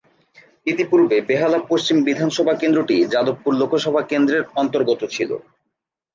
ইতিপূর্বে 0.67 1.17
বেহালা 1.27 1.59
পশ্চিম 1.69 1.97
বিধানসভা 2.07 2.53
কেন্দ্রটি 2.61 2.95
যাদবপুর 3.13 3.51
লোকসভা 3.61 4.01
কেন্দ্রের 4.11 4.43
অন্তর্গত 4.55 5.01
ছিল। 5.15 5.31